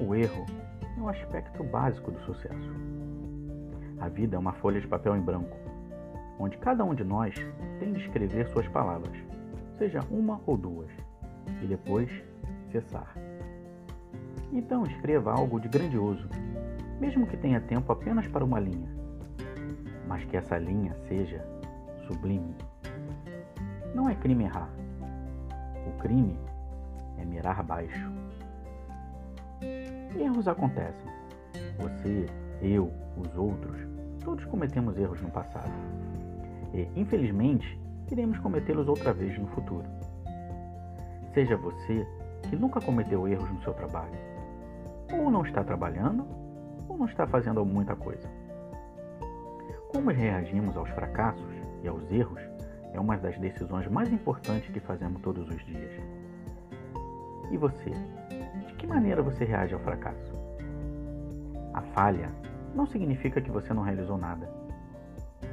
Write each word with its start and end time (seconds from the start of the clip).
O 0.00 0.14
erro 0.14 0.46
é 0.96 1.00
um 1.00 1.08
aspecto 1.08 1.64
básico 1.64 2.12
do 2.12 2.20
sucesso. 2.20 2.72
A 4.00 4.08
vida 4.08 4.36
é 4.36 4.38
uma 4.38 4.52
folha 4.52 4.80
de 4.80 4.86
papel 4.86 5.16
em 5.16 5.20
branco, 5.20 5.56
onde 6.38 6.56
cada 6.58 6.84
um 6.84 6.94
de 6.94 7.02
nós 7.02 7.34
tem 7.80 7.92
de 7.92 8.00
escrever 8.00 8.46
suas 8.48 8.68
palavras, 8.68 9.16
seja 9.76 10.00
uma 10.08 10.40
ou 10.46 10.56
duas, 10.56 10.90
e 11.60 11.66
depois 11.66 12.08
cessar. 12.70 13.12
Então 14.52 14.84
escreva 14.84 15.32
algo 15.32 15.58
de 15.58 15.68
grandioso, 15.68 16.28
mesmo 17.00 17.26
que 17.26 17.36
tenha 17.36 17.60
tempo 17.60 17.90
apenas 17.90 18.28
para 18.28 18.44
uma 18.44 18.60
linha, 18.60 18.88
mas 20.06 20.24
que 20.26 20.36
essa 20.36 20.56
linha 20.58 20.94
seja 21.08 21.44
sublime. 22.06 22.54
Não 23.94 24.08
é 24.08 24.14
crime 24.14 24.44
errar. 24.44 24.70
O 25.88 25.98
crime 25.98 26.38
é 27.18 27.24
mirar 27.24 27.64
baixo. 27.64 28.27
Erros 30.16 30.48
acontecem. 30.48 31.10
Você, 31.78 32.26
eu, 32.62 32.92
os 33.16 33.36
outros, 33.36 33.76
todos 34.24 34.44
cometemos 34.46 34.96
erros 34.98 35.20
no 35.20 35.30
passado. 35.30 35.72
E, 36.74 36.88
infelizmente, 36.94 37.78
iremos 38.10 38.38
cometê-los 38.38 38.88
outra 38.88 39.12
vez 39.12 39.38
no 39.38 39.46
futuro. 39.48 39.84
Seja 41.34 41.56
você 41.56 42.06
que 42.48 42.56
nunca 42.56 42.80
cometeu 42.80 43.28
erros 43.28 43.50
no 43.50 43.62
seu 43.62 43.74
trabalho, 43.74 44.18
ou 45.12 45.30
não 45.30 45.42
está 45.42 45.62
trabalhando, 45.62 46.26
ou 46.88 46.96
não 46.96 47.06
está 47.06 47.26
fazendo 47.26 47.64
muita 47.64 47.94
coisa. 47.94 48.28
Como 49.88 50.10
reagimos 50.10 50.76
aos 50.76 50.88
fracassos 50.90 51.52
e 51.82 51.88
aos 51.88 52.10
erros 52.10 52.40
é 52.92 53.00
uma 53.00 53.16
das 53.16 53.38
decisões 53.38 53.86
mais 53.88 54.12
importantes 54.12 54.70
que 54.70 54.80
fazemos 54.80 55.20
todos 55.22 55.48
os 55.48 55.64
dias. 55.64 55.92
E 57.50 57.56
você? 57.56 57.90
Que 58.78 58.86
maneira 58.86 59.20
você 59.20 59.44
reage 59.44 59.74
ao 59.74 59.80
fracasso? 59.80 60.34
A 61.74 61.82
falha 61.94 62.28
não 62.74 62.86
significa 62.86 63.40
que 63.40 63.50
você 63.50 63.74
não 63.74 63.82
realizou 63.82 64.16
nada. 64.16 64.48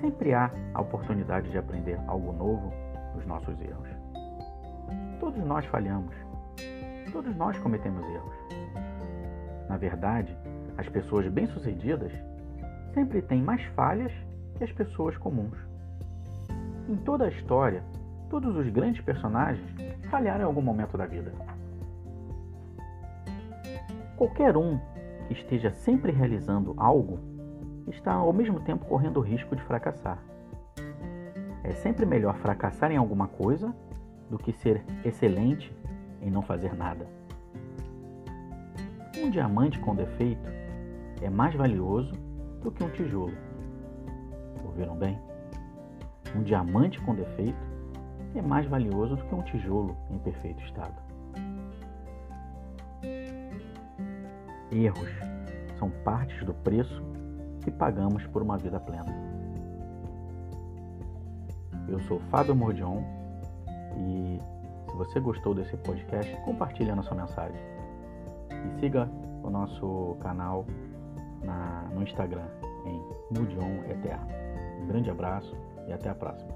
Sempre 0.00 0.34
há 0.34 0.50
a 0.74 0.82
oportunidade 0.82 1.50
de 1.50 1.56
aprender 1.56 1.98
algo 2.06 2.32
novo 2.32 2.72
dos 3.14 3.26
nossos 3.26 3.58
erros. 3.60 3.88
Todos 5.18 5.42
nós 5.44 5.64
falhamos. 5.66 6.14
Todos 7.10 7.34
nós 7.36 7.58
cometemos 7.58 8.04
erros. 8.06 8.34
Na 9.68 9.78
verdade, 9.78 10.36
as 10.76 10.88
pessoas 10.88 11.26
bem-sucedidas 11.28 12.12
sempre 12.92 13.22
têm 13.22 13.42
mais 13.42 13.64
falhas 13.74 14.12
que 14.56 14.64
as 14.64 14.72
pessoas 14.72 15.16
comuns. 15.16 15.56
Em 16.88 16.96
toda 16.96 17.24
a 17.24 17.28
história, 17.28 17.82
todos 18.28 18.54
os 18.54 18.68
grandes 18.68 19.02
personagens 19.02 19.66
falharam 20.10 20.42
em 20.42 20.46
algum 20.46 20.62
momento 20.62 20.98
da 20.98 21.06
vida. 21.06 21.32
Qualquer 24.16 24.56
um 24.56 24.78
que 25.26 25.34
esteja 25.34 25.70
sempre 25.70 26.10
realizando 26.10 26.74
algo 26.78 27.18
está 27.88 28.14
ao 28.14 28.32
mesmo 28.32 28.60
tempo 28.60 28.86
correndo 28.86 29.18
o 29.18 29.22
risco 29.22 29.54
de 29.54 29.62
fracassar. 29.62 30.18
É 31.62 31.72
sempre 31.72 32.06
melhor 32.06 32.36
fracassar 32.36 32.90
em 32.90 32.96
alguma 32.96 33.28
coisa 33.28 33.74
do 34.30 34.38
que 34.38 34.52
ser 34.52 34.82
excelente 35.04 35.70
em 36.22 36.30
não 36.30 36.40
fazer 36.40 36.74
nada. 36.74 37.06
Um 39.18 39.28
diamante 39.28 39.78
com 39.80 39.94
defeito 39.94 40.48
é 41.20 41.28
mais 41.28 41.54
valioso 41.54 42.12
do 42.62 42.70
que 42.70 42.82
um 42.82 42.90
tijolo. 42.90 43.36
Ouviram 44.64 44.96
bem? 44.96 45.18
Um 46.34 46.42
diamante 46.42 47.00
com 47.00 47.14
defeito 47.14 47.58
é 48.34 48.40
mais 48.40 48.66
valioso 48.66 49.16
do 49.16 49.24
que 49.24 49.34
um 49.34 49.42
tijolo 49.42 49.96
em 50.10 50.18
perfeito 50.18 50.62
estado. 50.62 51.05
Erros 54.84 55.08
são 55.78 55.90
partes 56.04 56.44
do 56.44 56.52
preço 56.52 57.02
que 57.62 57.70
pagamos 57.70 58.26
por 58.26 58.42
uma 58.42 58.58
vida 58.58 58.78
plena. 58.78 59.14
Eu 61.88 61.98
sou 62.00 62.20
Fábio 62.30 62.54
Mordion 62.54 63.02
e 63.96 64.40
se 64.90 64.96
você 64.96 65.18
gostou 65.18 65.54
desse 65.54 65.76
podcast, 65.78 66.34
compartilhe 66.44 66.90
a 66.90 66.96
nossa 66.96 67.14
mensagem. 67.14 67.60
E 68.50 68.80
siga 68.80 69.08
o 69.42 69.48
nosso 69.48 70.16
canal 70.20 70.66
na, 71.42 71.88
no 71.94 72.02
Instagram 72.02 72.46
em 72.84 73.00
Mordion 73.34 73.82
Eterno. 73.90 74.28
Um 74.82 74.86
grande 74.86 75.10
abraço 75.10 75.56
e 75.88 75.92
até 75.92 76.10
a 76.10 76.14
próxima. 76.14 76.54